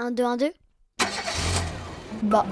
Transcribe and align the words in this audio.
1, 0.00 0.12
2, 0.12 0.24
1, 0.24 0.36
2 0.38 0.52
Bah, 2.22 2.46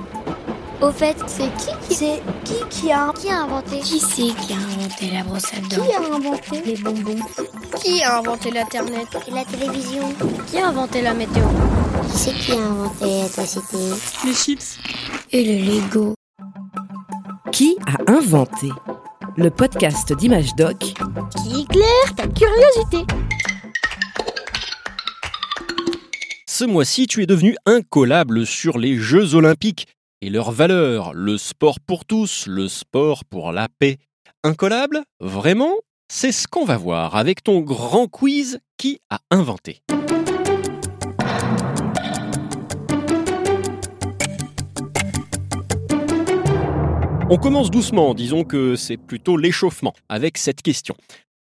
Au 0.82 0.90
fait, 0.90 1.16
c'est 1.26 1.48
qui 1.56 1.70
qui, 1.88 1.94
c'est 1.94 2.22
qui 2.44 2.54
qui 2.68 2.92
a 2.92 3.10
qui 3.18 3.30
a 3.30 3.44
inventé 3.44 3.78
Qui 3.78 3.98
c'est 4.00 4.34
qui 4.34 4.52
a 4.52 4.56
inventé 4.56 5.10
la 5.10 5.24
brosse 5.24 5.46
à 5.54 5.60
dents 5.60 5.82
Qui 5.82 5.94
a 5.94 6.14
inventé 6.14 6.62
les 6.66 6.76
bonbons. 6.76 7.24
Qui 7.82 8.02
a 8.02 8.18
inventé 8.18 8.50
l'Internet 8.50 9.08
Et 9.26 9.30
la 9.30 9.46
télévision. 9.46 10.02
Qui 10.46 10.58
a 10.58 10.68
inventé 10.68 11.00
la 11.00 11.14
météo 11.14 11.44
Qui 12.12 12.18
c'est 12.18 12.34
qui 12.34 12.52
a 12.52 12.56
inventé 12.56 13.06
l'électricité 13.06 13.78
Les 14.26 14.34
chips. 14.34 14.78
Et 15.32 15.42
le 15.42 15.64
Lego. 15.64 16.14
Qui 17.50 17.78
a 17.86 18.12
inventé 18.12 18.68
Le 19.38 19.48
podcast 19.48 20.12
d'Image 20.12 20.54
Doc 20.54 20.76
Qui 20.78 21.62
éclaire 21.62 22.14
ta 22.14 22.26
curiosité 22.26 23.06
Ce 26.58 26.64
mois-ci, 26.64 27.06
tu 27.06 27.22
es 27.22 27.26
devenu 27.26 27.54
incollable 27.66 28.44
sur 28.44 28.78
les 28.78 28.96
Jeux 28.96 29.36
olympiques 29.36 29.86
et 30.20 30.28
leurs 30.28 30.50
valeurs, 30.50 31.14
le 31.14 31.38
sport 31.38 31.78
pour 31.78 32.04
tous, 32.04 32.48
le 32.48 32.66
sport 32.66 33.24
pour 33.24 33.52
la 33.52 33.68
paix. 33.78 33.98
Incollable? 34.42 35.04
Vraiment? 35.20 35.74
C'est 36.12 36.32
ce 36.32 36.48
qu'on 36.48 36.64
va 36.64 36.76
voir 36.76 37.14
avec 37.14 37.44
ton 37.44 37.60
grand 37.60 38.08
quiz 38.08 38.58
Qui 38.76 38.98
a 39.08 39.20
inventé 39.30 39.82
On 47.30 47.36
commence 47.36 47.70
doucement, 47.70 48.14
disons 48.14 48.42
que 48.42 48.74
c'est 48.74 48.96
plutôt 48.96 49.36
l'échauffement, 49.36 49.92
avec 50.08 50.36
cette 50.38 50.62
question. 50.62 50.96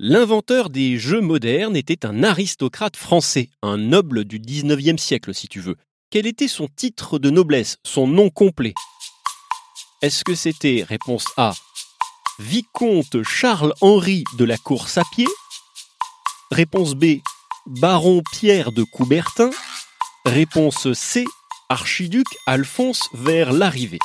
L'inventeur 0.04 0.68
des 0.68 0.98
jeux 0.98 1.20
modernes 1.20 1.76
était 1.76 2.04
un 2.04 2.24
aristocrate 2.24 2.96
français, 2.96 3.50
un 3.62 3.76
noble 3.76 4.24
du 4.24 4.40
19e 4.40 4.98
siècle 4.98 5.32
si 5.32 5.46
tu 5.46 5.60
veux. 5.60 5.76
Quel 6.10 6.26
était 6.26 6.48
son 6.48 6.66
titre 6.66 7.20
de 7.20 7.30
noblesse, 7.30 7.76
son 7.84 8.08
nom 8.08 8.28
complet? 8.28 8.74
Est-ce 10.02 10.24
que 10.24 10.34
c'était, 10.34 10.84
réponse 10.88 11.26
A, 11.36 11.52
Vicomte 12.40 13.22
Charles-Henri 13.22 14.24
de 14.38 14.44
la 14.44 14.56
course 14.56 14.98
à 14.98 15.04
pied? 15.14 15.28
Réponse 16.50 16.96
B, 16.96 17.20
Baron 17.66 18.24
Pierre 18.32 18.72
de 18.72 18.82
Coubertin? 18.82 19.50
Réponse 20.24 20.92
C, 20.94 21.24
Archiduc 21.68 22.26
Alphonse 22.48 23.08
vers 23.14 23.52
l'arrivée? 23.52 24.00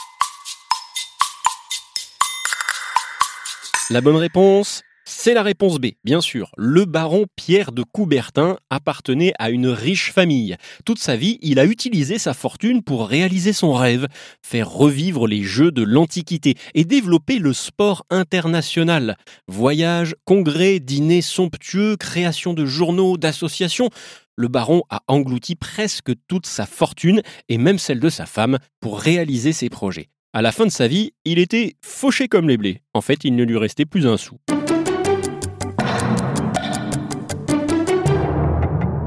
La 3.90 4.02
bonne 4.02 4.18
réponse, 4.18 4.84
c'est 5.10 5.34
la 5.34 5.42
réponse 5.42 5.80
B, 5.80 5.92
bien 6.04 6.20
sûr. 6.20 6.52
Le 6.58 6.84
baron 6.84 7.28
Pierre 7.38 7.72
de 7.72 7.82
Coubertin 7.82 8.58
appartenait 8.70 9.32
à 9.40 9.50
une 9.52 9.70
riche 9.70 10.12
famille. 10.12 10.58
Toute 10.84 11.00
sa 11.00 11.16
vie, 11.16 11.40
il 11.42 11.60
a 11.60 11.66
utilisé 11.66 12.20
sa 12.20 12.34
fortune 12.34 12.84
pour 12.84 13.08
réaliser 13.08 13.54
son 13.54 13.72
rêve, 13.72 14.08
faire 14.46 14.70
revivre 14.70 15.26
les 15.26 15.44
jeux 15.44 15.72
de 15.72 15.82
l'Antiquité 15.82 16.56
et 16.74 16.84
développer 16.84 17.40
le 17.40 17.54
sport 17.54 18.06
international. 18.10 19.16
Voyages, 19.48 20.14
congrès, 20.26 20.82
dîners 20.82 21.22
somptueux, 21.22 21.96
création 21.96 22.54
de 22.54 22.66
journaux, 22.66 23.16
d'associations. 23.16 23.90
Le 24.36 24.50
baron 24.50 24.84
a 24.90 25.04
englouti 25.08 25.56
presque 25.56 26.12
toute 26.28 26.46
sa 26.46 26.66
fortune 26.66 27.22
et 27.48 27.58
même 27.58 27.80
celle 27.80 28.02
de 28.02 28.10
sa 28.10 28.26
femme 28.26 28.58
pour 28.82 29.00
réaliser 29.00 29.54
ses 29.54 29.70
projets. 29.70 30.10
À 30.34 30.42
la 30.42 30.52
fin 30.52 30.66
de 30.66 30.72
sa 30.72 30.90
vie, 30.90 31.14
il 31.24 31.40
était 31.40 31.76
fauché 31.82 32.28
comme 32.28 32.50
les 32.50 32.58
blés. 32.58 32.82
En 32.94 33.00
fait, 33.00 33.24
il 33.24 33.38
ne 33.38 33.46
lui 33.46 33.58
restait 33.58 33.86
plus 33.86 34.06
un 34.06 34.18
sou. 34.18 34.38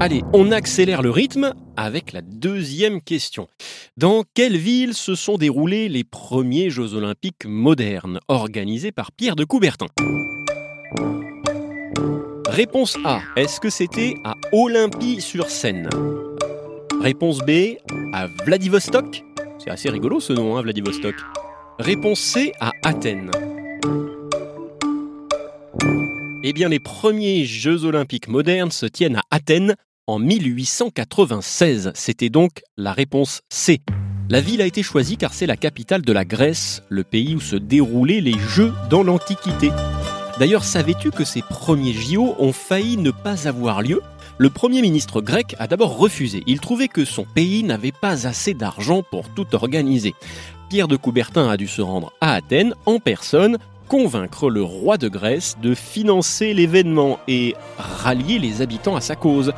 Allez, 0.03 0.23
on 0.33 0.51
accélère 0.51 1.03
le 1.03 1.11
rythme 1.11 1.53
avec 1.77 2.15
la 2.15 2.23
deuxième 2.23 3.03
question. 3.03 3.49
Dans 3.99 4.25
quelle 4.33 4.57
ville 4.57 4.95
se 4.95 5.15
sont 5.15 5.37
déroulés 5.37 5.91
les 5.91 6.05
premiers 6.05 6.71
Jeux 6.71 6.95
olympiques 6.95 7.45
modernes 7.45 8.19
organisés 8.29 8.93
par 8.93 9.13
Pierre 9.13 9.37
de 9.37 9.45
Coubertin? 9.45 9.89
Réponse 12.49 12.97
A. 13.05 13.21
Est-ce 13.37 13.61
que 13.61 13.69
c'était 13.69 14.15
à 14.25 14.37
Olympie-sur-Seine? 14.53 15.91
Réponse 17.03 17.41
B. 17.41 17.77
À 18.15 18.27
Vladivostok? 18.47 19.23
C'est 19.59 19.71
assez 19.71 19.91
rigolo 19.91 20.19
ce 20.19 20.33
nom, 20.33 20.57
hein, 20.57 20.63
Vladivostok. 20.63 21.17
Réponse 21.79 22.21
C. 22.21 22.53
À 22.59 22.73
Athènes. 22.85 23.31
Eh 26.43 26.55
bien, 26.55 26.71
les 26.71 26.81
premiers 26.81 27.45
Jeux 27.45 27.85
olympiques 27.85 28.29
modernes 28.29 28.71
se 28.71 28.87
tiennent 28.87 29.17
à 29.17 29.23
Athènes 29.31 29.77
en 30.11 30.19
1896. 30.19 31.93
C'était 31.95 32.31
donc 32.31 32.63
la 32.77 32.93
réponse 32.93 33.43
C. 33.49 33.81
La 34.29 34.41
ville 34.41 34.61
a 34.61 34.67
été 34.67 34.83
choisie 34.83 35.17
car 35.17 35.33
c'est 35.33 35.47
la 35.47 35.57
capitale 35.57 36.03
de 36.03 36.13
la 36.13 36.25
Grèce, 36.25 36.83
le 36.89 37.05
pays 37.05 37.37
où 37.37 37.41
se 37.41 37.57
déroulaient 37.57 38.21
les 38.21 38.39
Jeux 38.39 38.73
dans 38.91 39.03
l'Antiquité. 39.03 39.71
D'ailleurs, 40.39 40.65
savais-tu 40.65 41.11
que 41.11 41.25
ces 41.25 41.43
premiers 41.43 41.93
JO 41.93 42.35
ont 42.39 42.53
failli 42.53 42.97
ne 42.97 43.11
pas 43.11 43.47
avoir 43.47 43.83
lieu? 43.83 44.03
Le 44.39 44.51
Premier 44.51 44.83
ministre 44.83 45.21
grec 45.21 45.55
a 45.59 45.67
d'abord 45.67 45.99
refusé. 45.99 46.43
Il 46.47 46.61
trouvait 46.61 46.89
que 46.89 47.05
son 47.05 47.25
pays 47.25 47.63
n'avait 47.63 47.93
pas 47.93 48.27
assez 48.27 48.55
d'argent 48.55 49.03
pour 49.03 49.29
tout 49.29 49.55
organiser. 49.55 50.15
Pierre 50.71 50.89
de 50.89 50.97
Coubertin 50.97 51.49
a 51.49 51.57
dû 51.57 51.69
se 51.69 51.83
rendre 51.83 52.13
à 52.21 52.35
Athènes 52.35 52.75
en 52.87 52.99
personne 52.99 53.59
convaincre 53.87 54.49
le 54.49 54.63
roi 54.63 54.97
de 54.97 55.09
Grèce 55.09 55.57
de 55.61 55.75
financer 55.75 56.55
l'événement 56.55 57.19
et 57.27 57.57
rallier 57.77 58.39
les 58.39 58.63
habitants 58.63 58.95
à 58.95 59.01
sa 59.01 59.17
cause. 59.17 59.53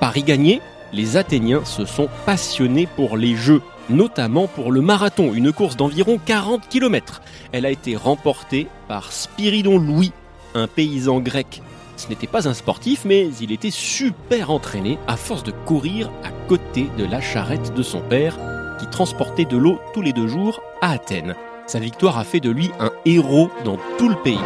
Paris 0.00 0.22
gagné, 0.22 0.60
les 0.92 1.16
Athéniens 1.16 1.64
se 1.64 1.84
sont 1.84 2.08
passionnés 2.24 2.86
pour 2.86 3.16
les 3.16 3.34
Jeux, 3.34 3.62
notamment 3.90 4.46
pour 4.46 4.70
le 4.70 4.80
marathon, 4.80 5.34
une 5.34 5.52
course 5.52 5.76
d'environ 5.76 6.18
40 6.24 6.68
km. 6.68 7.20
Elle 7.52 7.66
a 7.66 7.70
été 7.70 7.96
remportée 7.96 8.68
par 8.86 9.12
Spiridon 9.12 9.78
Louis, 9.78 10.12
un 10.54 10.66
paysan 10.66 11.18
grec. 11.20 11.62
Ce 11.96 12.08
n'était 12.08 12.28
pas 12.28 12.48
un 12.48 12.54
sportif, 12.54 13.04
mais 13.04 13.28
il 13.40 13.50
était 13.50 13.72
super 13.72 14.50
entraîné 14.50 14.98
à 15.08 15.16
force 15.16 15.42
de 15.42 15.50
courir 15.50 16.10
à 16.22 16.30
côté 16.46 16.86
de 16.96 17.04
la 17.04 17.20
charrette 17.20 17.74
de 17.74 17.82
son 17.82 18.00
père, 18.00 18.38
qui 18.78 18.86
transportait 18.86 19.46
de 19.46 19.56
l'eau 19.56 19.80
tous 19.94 20.02
les 20.02 20.12
deux 20.12 20.28
jours 20.28 20.60
à 20.80 20.92
Athènes. 20.92 21.34
Sa 21.66 21.80
victoire 21.80 22.18
a 22.18 22.24
fait 22.24 22.40
de 22.40 22.50
lui 22.50 22.70
un 22.78 22.92
héros 23.04 23.50
dans 23.64 23.78
tout 23.98 24.08
le 24.08 24.16
pays. 24.16 24.38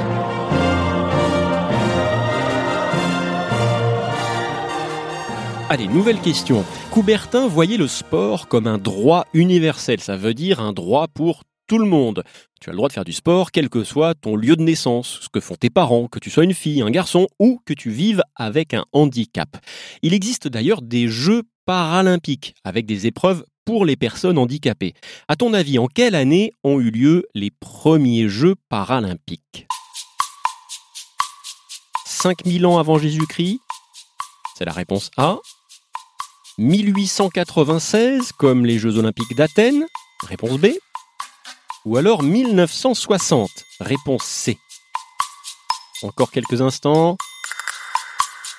Allez, 5.73 5.89
nouvelle 5.89 6.21
question. 6.21 6.67
Coubertin 6.91 7.49
voyait 7.49 7.79
le 7.79 7.89
sport 7.89 8.47
comme 8.47 8.67
un 8.67 8.77
droit 8.77 9.25
universel, 9.33 10.01
ça 10.01 10.19
veut 10.19 10.35
dire 10.35 10.61
un 10.61 10.75
droit 10.75 11.09
pour 11.09 11.45
tout 11.67 11.79
le 11.79 11.87
monde. 11.87 12.25
Tu 12.61 12.69
as 12.69 12.75
le 12.75 12.77
droit 12.77 12.89
de 12.89 12.93
faire 12.93 13.07
du 13.07 13.15
sport, 13.15 13.51
quel 13.53 13.71
que 13.71 13.83
soit 13.83 14.15
ton 14.15 14.37
lieu 14.37 14.55
de 14.55 14.61
naissance, 14.61 15.21
ce 15.23 15.31
que 15.31 15.41
font 15.41 15.55
tes 15.55 15.71
parents, 15.71 16.09
que 16.09 16.19
tu 16.19 16.29
sois 16.29 16.45
une 16.45 16.53
fille, 16.53 16.83
un 16.83 16.91
garçon 16.91 17.27
ou 17.39 17.59
que 17.65 17.73
tu 17.73 17.89
vives 17.89 18.23
avec 18.37 18.75
un 18.75 18.85
handicap. 18.93 19.57
Il 20.03 20.13
existe 20.13 20.47
d'ailleurs 20.47 20.83
des 20.83 21.09
Jeux 21.09 21.45
paralympiques 21.65 22.55
avec 22.65 22.85
des 22.85 23.07
épreuves 23.07 23.43
pour 23.65 23.87
les 23.87 23.97
personnes 23.97 24.37
handicapées. 24.37 24.93
À 25.27 25.37
ton 25.37 25.55
avis, 25.55 25.79
en 25.79 25.87
quelle 25.87 26.17
année 26.17 26.53
ont 26.65 26.81
eu 26.81 26.91
lieu 26.91 27.25
les 27.35 27.51
premiers 27.51 28.29
Jeux 28.29 28.57
paralympiques? 28.69 29.67
5000 32.05 32.67
ans 32.67 32.77
avant 32.77 32.99
Jésus-Christ? 32.99 33.59
C'est 34.59 34.67
la 34.67 34.73
réponse 34.73 35.11
A. 35.17 35.39
1896, 36.59 38.33
comme 38.33 38.67
les 38.67 38.79
Jeux 38.79 38.99
olympiques 38.99 39.35
d'Athènes 39.35 39.87
Réponse 40.27 40.59
B. 40.59 40.67
Ou 41.85 41.97
alors 41.97 42.23
1960 42.23 43.51
Réponse 43.81 44.25
C. 44.25 44.59
Encore 46.03 46.31
quelques 46.31 46.61
instants. 46.61 47.17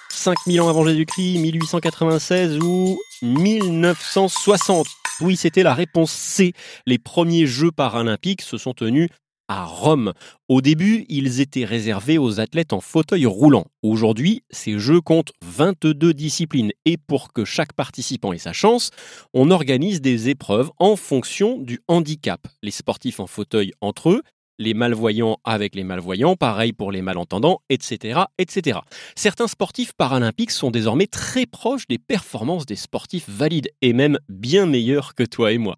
5000 0.09 0.61
ans 0.61 0.69
avant 0.69 0.85
Jésus-Christ, 0.85 1.37
1896 1.37 2.59
ou 2.59 2.99
1960 3.21 4.87
Oui, 5.21 5.35
c'était 5.35 5.63
la 5.63 5.73
réponse 5.73 6.11
C. 6.11 6.53
Les 6.85 6.97
premiers 6.97 7.45
Jeux 7.45 7.71
paralympiques 7.71 8.41
se 8.41 8.57
sont 8.57 8.73
tenus 8.73 9.09
à 9.47 9.65
Rome. 9.65 10.13
Au 10.47 10.61
début, 10.61 11.05
ils 11.09 11.41
étaient 11.41 11.65
réservés 11.65 12.17
aux 12.17 12.39
athlètes 12.39 12.73
en 12.73 12.81
fauteuil 12.81 13.25
roulant. 13.25 13.65
Aujourd'hui, 13.81 14.43
ces 14.49 14.79
Jeux 14.79 15.01
comptent 15.01 15.33
22 15.43 16.13
disciplines 16.13 16.71
et 16.85 16.97
pour 16.97 17.33
que 17.33 17.45
chaque 17.45 17.73
participant 17.73 18.33
ait 18.33 18.37
sa 18.37 18.53
chance, 18.53 18.91
on 19.33 19.51
organise 19.51 20.01
des 20.01 20.29
épreuves 20.29 20.71
en 20.79 20.95
fonction 20.95 21.59
du 21.59 21.79
handicap. 21.87 22.47
Les 22.61 22.71
sportifs 22.71 23.19
en 23.19 23.27
fauteuil 23.27 23.73
entre 23.81 24.09
eux, 24.09 24.21
les 24.59 24.73
malvoyants 24.73 25.37
avec 25.43 25.75
les 25.75 25.83
malvoyants, 25.83 26.35
pareil 26.35 26.73
pour 26.73 26.91
les 26.91 27.01
malentendants, 27.01 27.61
etc., 27.69 28.21
etc. 28.37 28.79
Certains 29.15 29.47
sportifs 29.47 29.93
paralympiques 29.93 30.51
sont 30.51 30.71
désormais 30.71 31.07
très 31.07 31.45
proches 31.45 31.87
des 31.87 31.97
performances 31.97 32.65
des 32.65 32.75
sportifs 32.75 33.29
valides 33.29 33.69
et 33.81 33.93
même 33.93 34.19
bien 34.29 34.65
meilleurs 34.65 35.15
que 35.15 35.23
toi 35.23 35.51
et 35.51 35.57
moi. 35.57 35.77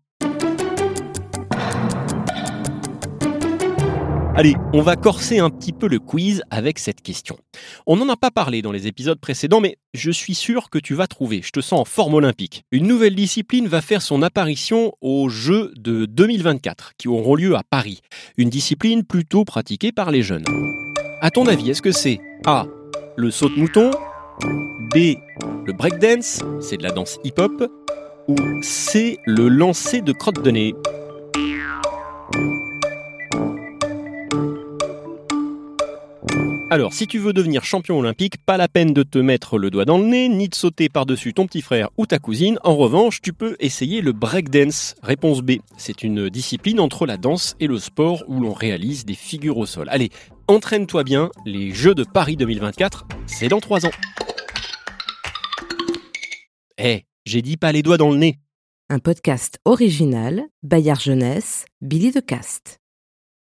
Allez, 4.38 4.58
on 4.74 4.82
va 4.82 4.98
corser 4.98 5.40
un 5.40 5.50
petit 5.50 5.72
peu 5.72 5.88
le 5.88 5.98
quiz 5.98 6.44
avec 6.50 6.78
cette 6.78 7.02
question. 7.02 7.38
On 7.88 7.96
n'en 7.96 8.10
a 8.10 8.18
pas 8.18 8.32
parlé 8.32 8.62
dans 8.62 8.74
les 8.74 8.86
épisodes 8.86 9.18
précédents, 9.18 9.62
mais 9.62 9.78
je 9.94 10.12
suis 10.12 10.36
sûr 10.36 10.70
que 10.70 10.78
tu 10.78 10.94
vas 10.94 11.08
trouver, 11.08 11.42
je 11.42 11.52
te 11.52 11.62
sens 11.62 11.80
en 11.80 11.86
forme 11.86 12.16
olympique. 12.16 12.66
Une 12.74 12.86
nouvelle 12.86 13.16
discipline 13.16 13.70
va 13.70 13.80
faire 13.80 14.02
son 14.02 14.22
apparition 14.22 14.92
aux 15.00 15.30
Jeux 15.30 15.72
de 15.78 16.06
2024, 16.06 16.96
qui 16.98 17.08
auront 17.08 17.36
lieu 17.36 17.56
à 17.56 17.64
Paris. 17.64 18.02
Une 18.36 18.50
discipline 18.50 19.06
plutôt 19.06 19.46
pratiquée 19.46 19.94
par 19.94 20.12
les 20.12 20.22
jeunes. 20.22 20.44
À 21.22 21.32
ton 21.32 21.48
avis, 21.48 21.70
est-ce 21.70 21.82
que 21.82 21.94
c'est 21.94 22.20
A. 22.46 22.66
Le 23.16 23.32
saut 23.32 23.48
de 23.48 23.56
mouton 23.56 23.90
B. 24.94 25.16
Le 25.66 25.72
breakdance, 25.72 26.42
c'est 26.60 26.76
de 26.76 26.84
la 26.84 26.92
danse 26.92 27.20
hip-hop 27.24 27.72
Ou 28.28 28.36
C. 28.62 29.18
Le 29.26 29.48
lancer 29.48 30.02
de 30.02 30.12
crotte 30.12 30.44
de 30.44 30.52
nez? 30.52 30.76
Alors, 36.76 36.92
si 36.92 37.08
tu 37.08 37.20
veux 37.20 37.32
devenir 37.32 37.64
champion 37.64 37.98
olympique, 38.00 38.36
pas 38.46 38.58
la 38.58 38.68
peine 38.68 38.92
de 38.92 39.02
te 39.02 39.18
mettre 39.18 39.58
le 39.58 39.70
doigt 39.70 39.86
dans 39.86 39.98
le 39.98 40.08
nez, 40.08 40.28
ni 40.28 40.50
de 40.50 40.56
sauter 40.56 40.90
par-dessus 40.90 41.34
ton 41.34 41.48
petit 41.48 41.62
frère 41.62 41.88
ou 41.98 42.06
ta 42.06 42.20
cousine. 42.20 42.60
En 42.66 42.76
revanche, 42.76 43.22
tu 43.22 43.32
peux 43.32 43.56
essayer 43.62 44.02
le 44.02 44.12
breakdance. 44.12 44.94
Réponse 45.02 45.40
B. 45.40 45.52
C'est 45.78 46.04
une 46.04 46.30
discipline 46.30 46.82
entre 46.82 47.06
la 47.06 47.16
danse 47.16 47.56
et 47.62 47.68
le 47.68 47.80
sport 47.80 48.26
où 48.28 48.42
l'on 48.42 48.52
réalise 48.52 49.06
des 49.06 49.14
figures 49.14 49.58
au 49.58 49.66
sol. 49.66 49.88
Allez, 49.90 50.10
entraîne-toi 50.50 51.06
bien, 51.06 51.30
les 51.46 51.72
Jeux 51.72 51.96
de 51.96 52.04
Paris 52.04 52.36
2024, 52.36 53.08
c'est 53.26 53.48
dans 53.48 53.62
3 53.62 53.86
ans. 53.86 53.92
Eh, 56.78 57.06
j'ai 57.26 57.42
dit 57.42 57.56
pas 57.56 57.72
les 57.72 57.84
doigts 57.84 57.98
dans 57.98 58.12
le 58.12 58.18
nez. 58.18 58.38
Un 58.90 59.00
podcast 59.00 59.60
original, 59.64 60.44
Bayard 60.62 61.00
Jeunesse, 61.00 61.64
Billy 61.80 62.12
de 62.12 62.20
Cast. 62.20 62.82